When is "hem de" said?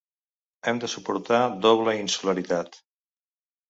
0.71-0.89